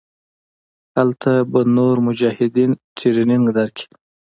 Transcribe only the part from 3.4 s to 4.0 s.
درکي.